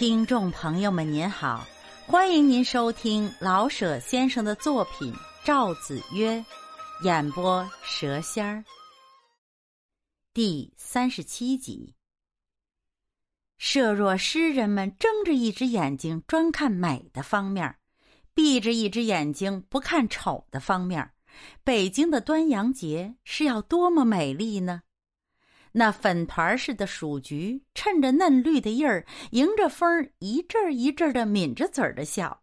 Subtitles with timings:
[0.00, 1.62] 听众朋友们，您好，
[2.06, 5.12] 欢迎您收听老舍先生的作品
[5.44, 6.38] 《赵子曰》，
[7.04, 8.64] 演播蛇仙儿。
[10.32, 11.94] 第三十七集。
[13.58, 17.76] 设若诗人们睁着一只眼睛专看美的方面，
[18.32, 21.10] 闭着一只眼睛不看丑的方面，
[21.62, 24.80] 北京的端阳节是要多么美丽呢？
[25.72, 32.40] 那粉团似的薯菊，趁着嫩绿的叶儿，迎着风一阵儿一阵儿的抿着嘴儿的笑；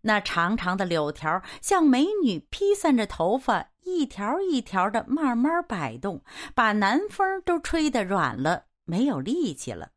[0.00, 6.22] 那长长的柳条，像美女披散着头发，一条一条的慢慢摆动，
[6.54, 9.90] 把南风都吹得软了，没有力气了。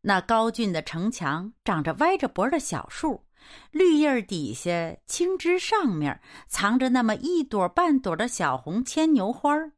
[0.00, 3.24] 那高峻的城墙，长着歪着脖的小树，
[3.70, 9.72] 绿叶底下，青枝上面，藏着那么一朵半朵的小红牵牛花儿。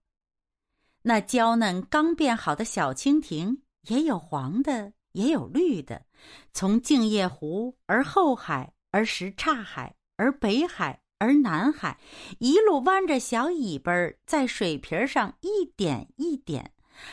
[1.08, 6.04] 那娇嫩刚变好的小蜻蜓，也有黄的，也有绿的，
[6.52, 12.00] 从静夜湖，而后海，而什刹海，而北海，而南海，
[12.40, 13.92] 一路弯着小尾巴
[14.26, 16.72] 在水皮上一点一点，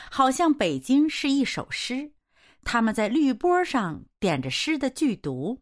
[0.09, 2.13] 好像北京是一首诗，
[2.63, 5.61] 他们在绿波上点着诗的剧读。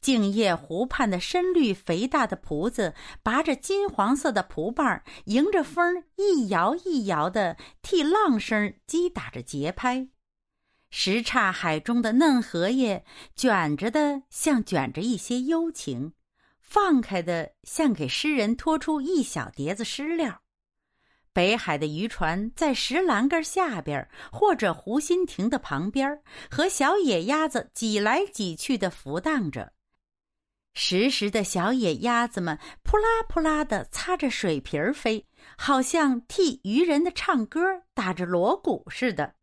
[0.00, 10.08] 静夜湖畔的深绿肥大的蒲子，拔着金黄色的蒲瓣儿迎着风一摇一摇的，替浪声击打着节拍。
[10.90, 13.04] 什刹海中的嫩荷叶，
[13.36, 16.14] 卷着的像卷着一些幽情，
[16.58, 20.40] 放开的像给诗人拖出一小碟子诗料。
[21.32, 29.72] 北海的渔船在石栏杆下边，或者湖心亭的旁边，和小野鸭子挤来挤去的浮荡着。
[30.72, 35.26] 时时的小野鸭子们扑啦扑啦的擦着水皮儿飞，
[35.56, 37.60] 好像替渔人的唱歌
[37.92, 39.34] 打着锣鼓似的。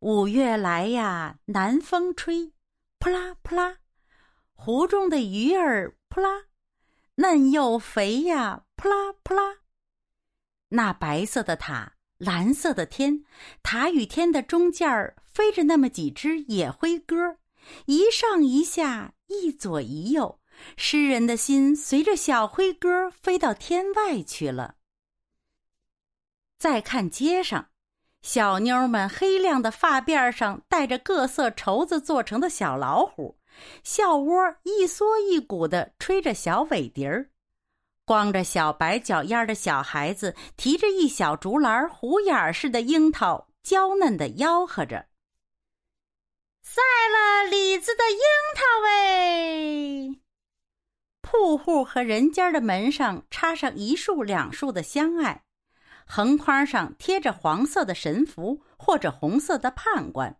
[0.00, 2.52] 五月来呀，南风吹，
[2.98, 3.78] 扑啦扑啦，
[4.52, 6.44] 湖中的鱼儿扑啦，
[7.16, 9.42] 嫩又肥呀，扑啦扑啦。
[10.68, 13.24] 那白色的塔，蓝色的天，
[13.62, 17.38] 塔与天的中间儿飞着那么几只野灰鸽。
[17.86, 20.40] 一上一下，一左一右，
[20.76, 24.74] 诗人的心随着小灰鸽飞到天外去了。
[26.58, 27.68] 再看街上，
[28.22, 33.38] 小妞们黑亮的发辫上带着各色绸子做成的小老虎，
[33.84, 37.30] 笑窝一缩一鼓的吹着小尾笛儿，
[38.04, 45.07] 光着小白脚丫的小孩子提着一小竹篮虎眼似的樱桃，娇嫩的吆喝着。
[46.62, 48.18] 赛了李子的樱
[48.54, 50.20] 桃喂！
[51.20, 55.44] 铺户和人家的门上插上一束两束的香爱，
[56.06, 60.38] 横框上贴着黄色的神符或者红色的判官，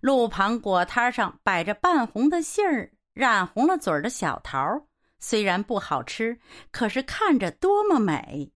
[0.00, 4.86] 路旁果摊上摆着半红的杏儿、染红了嘴儿的小桃，
[5.18, 8.52] 虽然不好吃，可是看着多么美！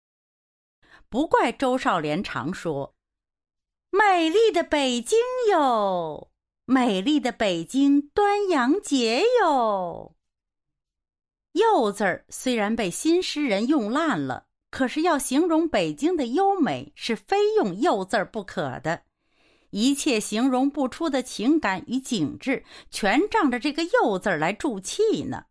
[1.09, 2.95] 不怪周少莲常说
[3.91, 5.19] ：“美丽的北京
[5.51, 6.30] 哟。”
[6.73, 10.15] 美丽的北京端阳节哟！
[11.51, 19.03] 柚字儿虽然被新诗人用烂了，可是要形容北京的优美，是非用柚字儿不可的。
[19.71, 25.47] 一切形容不出的情感与景致，全仗着这个柚字来助气呢。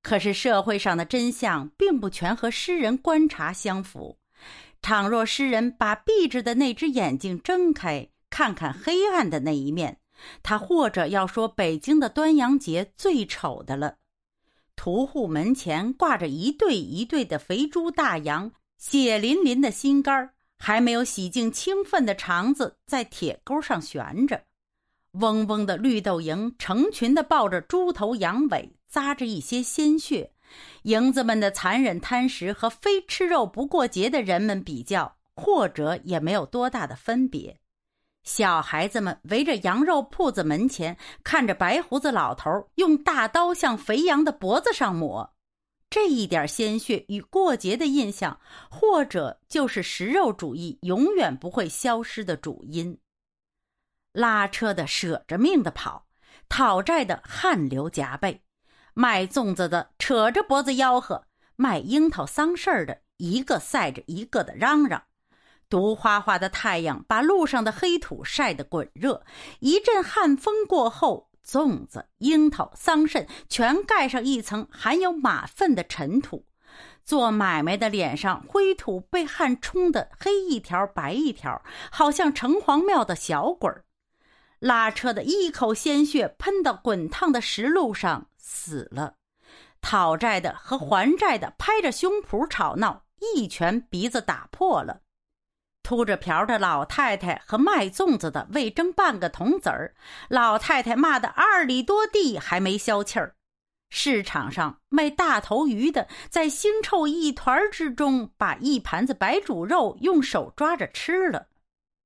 [0.00, 4.16] 可是社会上的真相，并不全和诗人观察相符。
[4.80, 9.99] 倘若诗人把闭着的那只眼睛睁开，看看黑暗的那一面。
[10.42, 13.96] 他或者要说北京的端阳节最丑的了，
[14.76, 24.44] 屠户门前挂着一对一对的肥猪大羊，血淋淋的心肝儿还没有洗净清粪的肠子在铁钩上悬着，
[25.12, 30.32] 嗡嗡的绿豆蝇成群的抱着猪头羊尾，扎着一些鲜血。
[30.82, 37.60] 蝇子们的残忍贪食和非吃肉不过节的人们比较，或者也没有多大的分别。
[38.22, 45.34] 小孩子们围着羊肉铺子门前，看着白胡子老头用大刀向肥羊的脖子上抹，
[45.88, 48.38] 这一点鲜血与过节的印象，
[48.70, 52.98] 或者就是食肉主义永远不会消失的主因。
[54.12, 56.06] 拉车的舍着命的跑，
[56.48, 58.42] 讨债的汗流浃背，
[58.92, 61.24] 卖粽子的扯着脖子吆喝，
[61.56, 65.02] 卖樱桃丧事儿的一个赛着一个的嚷嚷。
[65.70, 69.24] 毒花花的太阳把路上的黑土晒得滚热，
[69.60, 76.44] 一阵旱风过后，粽子、樱桃、桑葚全盖上一层含有马粪的尘土。
[77.04, 83.84] 做买卖的脸上灰土被汗冲得黑一条白一条，好像城隍庙的小鬼儿。
[84.58, 89.14] 拉车的一口鲜血喷到滚烫的石路上，死了。
[89.80, 95.00] 讨债的和还债的拍着胸脯吵闹，一拳鼻子打破了。
[95.90, 99.92] 秃着瓢的老太太和卖粽子的为争半个铜子儿，
[100.28, 103.34] 老太太骂的二里多地还没消气儿。
[103.88, 111.48] 市场上卖大头鱼的，在腥臭一团之中，把一盘子白煮肉用手抓着吃了。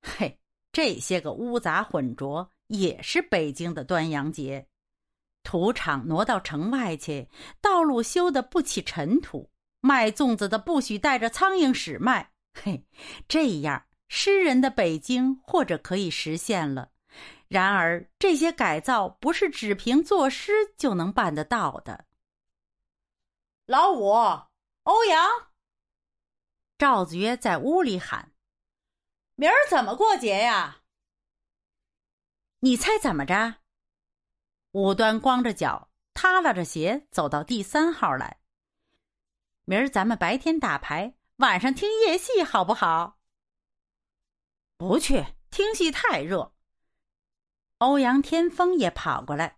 [0.01, 0.35] 嘿，
[0.71, 4.65] 这些个污杂混浊，也是北京的端阳节。
[5.43, 7.29] 土场挪到城外去，
[7.61, 9.47] 道路修的不起尘土。
[9.81, 12.31] 卖粽子的不许带着苍蝇屎卖。
[12.63, 12.85] 嘿，
[13.27, 16.91] 这样诗人的北京或者可以实现了。
[17.47, 22.05] 然而，这些改造不是只凭作诗就能办得到的。
[23.67, 24.11] 老五，
[24.83, 25.51] 欧阳，
[26.77, 28.31] 赵子曰在屋里喊
[29.35, 30.81] ：“明儿怎么过节呀？”
[32.61, 33.57] 你猜怎么着？
[34.71, 38.39] 武端光着脚，踏拉着鞋走到第三号来。
[39.65, 43.19] 明儿咱们白天打牌，晚上听夜戏，好不好？
[44.77, 46.53] 不去，听戏太热。
[47.79, 49.57] 欧阳天风也跑过来，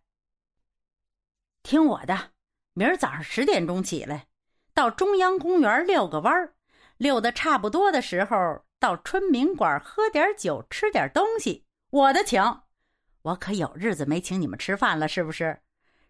[1.62, 2.32] 听我的，
[2.74, 4.28] 明儿早上十点钟起来，
[4.74, 6.56] 到中央公园遛个弯儿，
[6.98, 12.42] 遛的差不多的时候，到春明馆喝点酒，吃点东西，我的请。
[13.22, 15.62] 我可有日子没请你们吃饭了，是不是？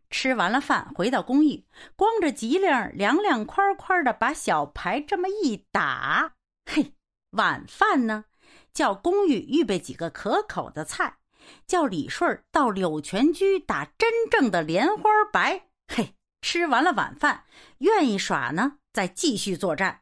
[0.09, 1.65] 吃完了饭，回到公寓，
[1.95, 6.33] 光着脊梁，凉凉快快的把小牌这么一打，
[6.65, 6.93] 嘿，
[7.31, 8.25] 晚饭呢，
[8.73, 11.17] 叫公寓预备几个可口的菜。
[11.65, 15.67] 叫李顺到柳泉居打真正的莲花白。
[15.87, 17.45] 嘿，吃完了晚饭，
[17.77, 20.01] 愿意耍呢，再继续作战；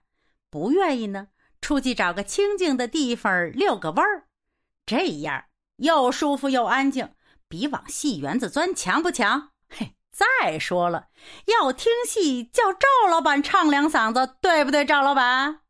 [0.50, 1.28] 不愿意呢，
[1.62, 4.28] 出去找个清静的地方遛个弯儿。
[4.88, 7.13] 这样又舒服又安静，
[7.48, 9.52] 比往戏园子钻强不强？
[9.69, 11.07] 嘿，再说了，
[11.45, 14.85] 要听戏叫赵老板唱两嗓子，对不对？
[14.85, 15.62] 赵老板？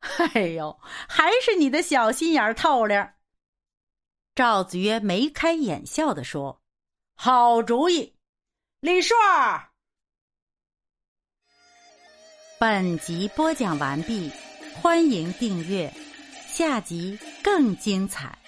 [0.34, 3.14] 哎呦，还是你的小心眼透亮。
[4.34, 6.60] 赵子曰眉开眼笑的说
[7.16, 8.14] ：“好主意，
[8.80, 9.18] 李顺。”
[12.60, 14.30] 本集播讲完毕，
[14.80, 15.92] 欢迎订阅，
[16.46, 18.38] 下集更精彩。